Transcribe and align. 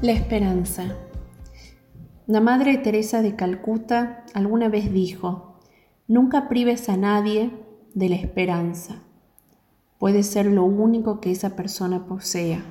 La 0.00 0.12
esperanza. 0.12 0.96
La 2.28 2.40
Madre 2.40 2.78
Teresa 2.78 3.20
de 3.20 3.34
Calcuta 3.34 4.24
alguna 4.32 4.68
vez 4.68 4.92
dijo, 4.92 5.58
nunca 6.06 6.48
prives 6.48 6.88
a 6.88 6.96
nadie 6.96 7.50
de 7.94 8.08
la 8.08 8.14
esperanza. 8.14 9.02
Puede 9.98 10.22
ser 10.22 10.46
lo 10.46 10.62
único 10.62 11.20
que 11.20 11.32
esa 11.32 11.56
persona 11.56 12.06
posea. 12.06 12.62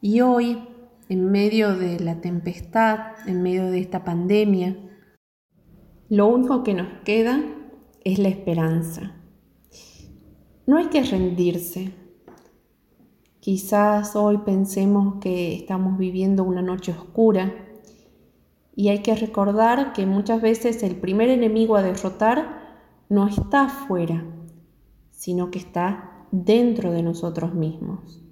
Y 0.00 0.20
hoy, 0.20 0.60
en 1.08 1.28
medio 1.28 1.76
de 1.76 1.98
la 1.98 2.20
tempestad, 2.20 3.16
en 3.26 3.42
medio 3.42 3.68
de 3.68 3.80
esta 3.80 4.04
pandemia, 4.04 4.76
lo 6.08 6.28
único 6.28 6.62
que 6.62 6.74
nos 6.74 7.02
queda 7.04 7.42
es 8.04 8.20
la 8.20 8.28
esperanza. 8.28 9.16
No 10.68 10.76
hay 10.76 10.86
que 10.86 11.02
rendirse, 11.02 11.90
Quizás 13.40 14.16
hoy 14.16 14.38
pensemos 14.38 15.16
que 15.20 15.54
estamos 15.54 15.96
viviendo 15.96 16.42
una 16.42 16.60
noche 16.60 16.90
oscura 16.92 17.54
y 18.74 18.88
hay 18.88 19.02
que 19.02 19.14
recordar 19.14 19.92
que 19.92 20.06
muchas 20.06 20.42
veces 20.42 20.82
el 20.82 20.96
primer 20.96 21.28
enemigo 21.30 21.76
a 21.76 21.82
derrotar 21.82 22.58
no 23.08 23.28
está 23.28 23.66
afuera, 23.66 24.24
sino 25.12 25.50
que 25.52 25.60
está 25.60 26.26
dentro 26.32 26.90
de 26.90 27.02
nosotros 27.02 27.54
mismos. 27.54 28.22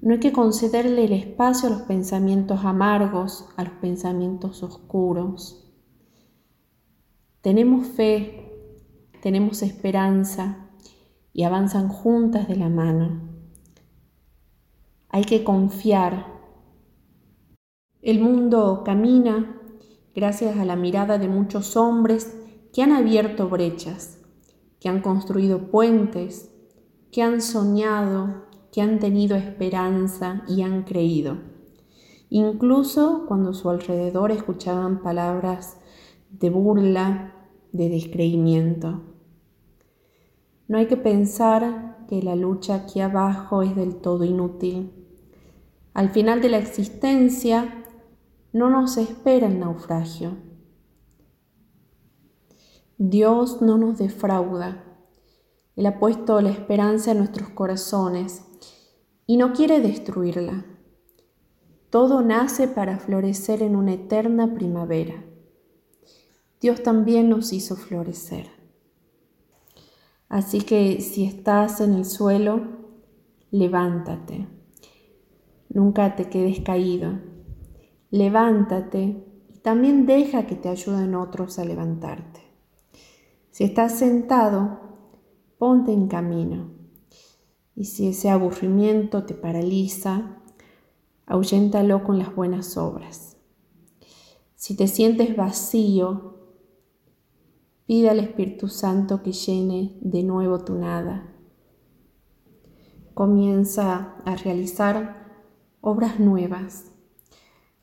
No 0.00 0.14
hay 0.14 0.20
que 0.20 0.32
concederle 0.32 1.04
el 1.04 1.12
espacio 1.12 1.68
a 1.68 1.72
los 1.72 1.82
pensamientos 1.82 2.64
amargos, 2.64 3.48
a 3.56 3.64
los 3.64 3.74
pensamientos 3.74 4.62
oscuros. 4.62 5.68
Tenemos 7.42 7.88
fe, 7.88 8.52
tenemos 9.20 9.62
esperanza 9.62 10.70
y 11.32 11.42
avanzan 11.42 11.88
juntas 11.88 12.48
de 12.48 12.56
la 12.56 12.68
mano. 12.68 13.29
Hay 15.12 15.24
que 15.24 15.42
confiar. 15.42 16.26
El 18.00 18.20
mundo 18.20 18.82
camina 18.84 19.60
gracias 20.14 20.56
a 20.56 20.64
la 20.64 20.76
mirada 20.76 21.18
de 21.18 21.26
muchos 21.26 21.76
hombres 21.76 22.38
que 22.72 22.82
han 22.82 22.92
abierto 22.92 23.48
brechas, 23.48 24.20
que 24.78 24.88
han 24.88 25.02
construido 25.02 25.70
puentes, 25.70 26.52
que 27.10 27.22
han 27.22 27.42
soñado, 27.42 28.44
que 28.72 28.82
han 28.82 29.00
tenido 29.00 29.36
esperanza 29.36 30.44
y 30.46 30.62
han 30.62 30.84
creído. 30.84 31.38
Incluso 32.28 33.24
cuando 33.26 33.50
a 33.50 33.54
su 33.54 33.68
alrededor 33.68 34.30
escuchaban 34.30 35.02
palabras 35.02 35.80
de 36.30 36.50
burla, 36.50 37.34
de 37.72 37.88
descreimiento. 37.88 39.02
No 40.68 40.78
hay 40.78 40.86
que 40.86 40.96
pensar 40.96 42.06
que 42.08 42.22
la 42.22 42.36
lucha 42.36 42.76
aquí 42.76 43.00
abajo 43.00 43.62
es 43.62 43.74
del 43.74 43.96
todo 43.96 44.22
inútil. 44.22 44.99
Al 45.92 46.10
final 46.10 46.40
de 46.40 46.48
la 46.48 46.58
existencia 46.58 47.84
no 48.52 48.70
nos 48.70 48.96
espera 48.96 49.46
el 49.46 49.58
naufragio. 49.58 50.36
Dios 52.98 53.62
no 53.62 53.78
nos 53.78 53.98
defrauda. 53.98 54.84
Él 55.74 55.86
ha 55.86 55.98
puesto 55.98 56.40
la 56.40 56.50
esperanza 56.50 57.12
en 57.12 57.18
nuestros 57.18 57.48
corazones 57.50 58.44
y 59.26 59.36
no 59.36 59.52
quiere 59.52 59.80
destruirla. 59.80 60.66
Todo 61.88 62.22
nace 62.22 62.68
para 62.68 62.98
florecer 62.98 63.62
en 63.62 63.74
una 63.74 63.94
eterna 63.94 64.54
primavera. 64.54 65.24
Dios 66.60 66.82
también 66.82 67.30
nos 67.30 67.52
hizo 67.52 67.74
florecer. 67.74 68.48
Así 70.28 70.60
que 70.60 71.00
si 71.00 71.24
estás 71.24 71.80
en 71.80 71.94
el 71.94 72.04
suelo, 72.04 72.60
levántate. 73.50 74.59
Nunca 75.70 76.16
te 76.16 76.28
quedes 76.28 76.60
caído. 76.60 77.20
Levántate 78.10 79.24
y 79.48 79.58
también 79.60 80.04
deja 80.04 80.46
que 80.46 80.56
te 80.56 80.68
ayuden 80.68 81.14
otros 81.14 81.58
a 81.60 81.64
levantarte. 81.64 82.40
Si 83.50 83.64
estás 83.64 83.96
sentado, 83.96 84.80
ponte 85.58 85.92
en 85.92 86.08
camino. 86.08 86.72
Y 87.76 87.84
si 87.84 88.08
ese 88.08 88.30
aburrimiento 88.30 89.24
te 89.24 89.34
paraliza, 89.34 90.42
ahuyéntalo 91.24 92.02
con 92.02 92.18
las 92.18 92.34
buenas 92.34 92.76
obras. 92.76 93.36
Si 94.56 94.76
te 94.76 94.88
sientes 94.88 95.36
vacío, 95.36 96.36
pide 97.86 98.10
al 98.10 98.18
Espíritu 98.18 98.68
Santo 98.68 99.22
que 99.22 99.32
llene 99.32 99.96
de 100.00 100.24
nuevo 100.24 100.64
tu 100.64 100.74
nada. 100.74 101.32
Comienza 103.14 104.16
a 104.24 104.34
realizar 104.34 105.20
obras 105.80 106.20
nuevas. 106.20 106.92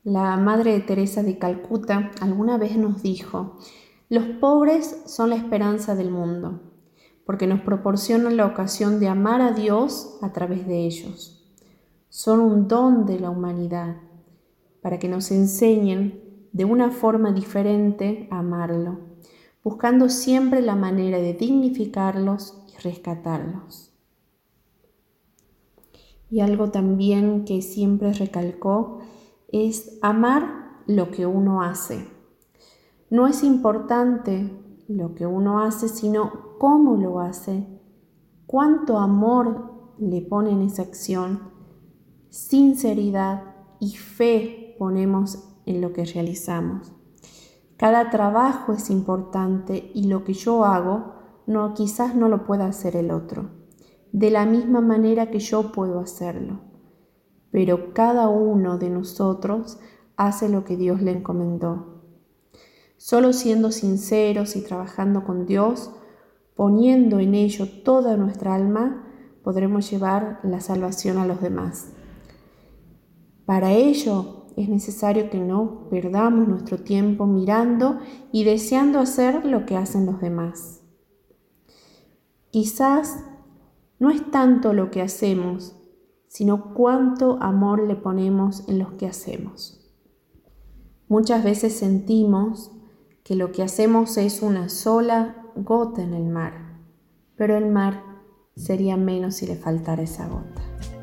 La 0.04 0.36
Madre 0.36 0.72
de 0.72 0.80
Teresa 0.80 1.22
de 1.22 1.38
Calcuta 1.38 2.10
alguna 2.20 2.56
vez 2.56 2.76
nos 2.76 3.02
dijo, 3.02 3.56
los 4.08 4.24
pobres 4.40 5.02
son 5.06 5.30
la 5.30 5.36
esperanza 5.36 5.94
del 5.94 6.10
mundo, 6.10 6.62
porque 7.26 7.46
nos 7.46 7.60
proporcionan 7.60 8.36
la 8.36 8.46
ocasión 8.46 9.00
de 9.00 9.08
amar 9.08 9.42
a 9.42 9.52
Dios 9.52 10.18
a 10.22 10.32
través 10.32 10.66
de 10.66 10.86
ellos. 10.86 11.44
Son 12.08 12.40
un 12.40 12.68
don 12.68 13.04
de 13.04 13.20
la 13.20 13.30
humanidad, 13.30 13.96
para 14.80 14.98
que 14.98 15.08
nos 15.08 15.30
enseñen 15.30 16.48
de 16.52 16.64
una 16.64 16.90
forma 16.90 17.32
diferente 17.32 18.28
a 18.30 18.38
amarlo, 18.38 19.00
buscando 19.62 20.08
siempre 20.08 20.62
la 20.62 20.76
manera 20.76 21.18
de 21.18 21.34
dignificarlos 21.34 22.64
y 22.68 22.80
rescatarlos. 22.82 23.87
Y 26.30 26.40
algo 26.40 26.70
también 26.70 27.44
que 27.44 27.62
siempre 27.62 28.12
recalcó 28.12 28.98
es 29.48 29.98
amar 30.02 30.82
lo 30.86 31.10
que 31.10 31.26
uno 31.26 31.62
hace. 31.62 32.06
No 33.10 33.26
es 33.26 33.42
importante 33.42 34.52
lo 34.88 35.14
que 35.14 35.26
uno 35.26 35.60
hace, 35.60 35.88
sino 35.88 36.56
cómo 36.58 36.96
lo 36.96 37.20
hace, 37.20 37.66
cuánto 38.46 38.98
amor 38.98 39.94
le 39.98 40.20
pone 40.20 40.50
en 40.50 40.62
esa 40.62 40.82
acción, 40.82 41.50
sinceridad 42.28 43.54
y 43.80 43.96
fe 43.96 44.76
ponemos 44.78 45.48
en 45.64 45.80
lo 45.80 45.92
que 45.92 46.04
realizamos. 46.04 46.92
Cada 47.76 48.10
trabajo 48.10 48.72
es 48.72 48.90
importante 48.90 49.90
y 49.94 50.04
lo 50.04 50.24
que 50.24 50.34
yo 50.34 50.64
hago 50.64 51.14
no 51.46 51.74
quizás 51.74 52.14
no 52.14 52.28
lo 52.28 52.44
pueda 52.44 52.66
hacer 52.66 52.96
el 52.96 53.10
otro 53.10 53.57
de 54.12 54.30
la 54.30 54.46
misma 54.46 54.80
manera 54.80 55.30
que 55.30 55.38
yo 55.38 55.72
puedo 55.72 56.00
hacerlo. 56.00 56.60
Pero 57.50 57.92
cada 57.94 58.28
uno 58.28 58.78
de 58.78 58.90
nosotros 58.90 59.78
hace 60.16 60.48
lo 60.48 60.64
que 60.64 60.76
Dios 60.76 61.00
le 61.00 61.12
encomendó. 61.12 62.02
Solo 62.96 63.32
siendo 63.32 63.70
sinceros 63.70 64.56
y 64.56 64.62
trabajando 64.62 65.24
con 65.24 65.46
Dios, 65.46 65.92
poniendo 66.56 67.20
en 67.20 67.34
ello 67.34 67.66
toda 67.84 68.16
nuestra 68.16 68.54
alma, 68.54 69.06
podremos 69.44 69.90
llevar 69.90 70.40
la 70.42 70.60
salvación 70.60 71.18
a 71.18 71.26
los 71.26 71.40
demás. 71.40 71.92
Para 73.46 73.72
ello 73.72 74.46
es 74.56 74.68
necesario 74.68 75.30
que 75.30 75.38
no 75.38 75.88
perdamos 75.88 76.48
nuestro 76.48 76.78
tiempo 76.78 77.26
mirando 77.26 78.00
y 78.32 78.42
deseando 78.42 78.98
hacer 78.98 79.44
lo 79.44 79.64
que 79.64 79.76
hacen 79.76 80.04
los 80.04 80.20
demás. 80.20 80.82
Quizás 82.50 83.24
no 83.98 84.10
es 84.10 84.30
tanto 84.30 84.72
lo 84.72 84.90
que 84.90 85.02
hacemos, 85.02 85.76
sino 86.28 86.74
cuánto 86.74 87.38
amor 87.40 87.86
le 87.86 87.96
ponemos 87.96 88.68
en 88.68 88.78
lo 88.78 88.96
que 88.96 89.06
hacemos. 89.06 89.78
Muchas 91.08 91.42
veces 91.42 91.76
sentimos 91.76 92.70
que 93.24 93.34
lo 93.34 93.50
que 93.50 93.62
hacemos 93.62 94.16
es 94.18 94.42
una 94.42 94.68
sola 94.68 95.46
gota 95.56 96.02
en 96.02 96.14
el 96.14 96.24
mar, 96.24 96.80
pero 97.36 97.56
el 97.56 97.66
mar 97.66 98.02
sería 98.56 98.96
menos 98.96 99.36
si 99.36 99.46
le 99.46 99.56
faltara 99.56 100.02
esa 100.02 100.28
gota. 100.28 100.97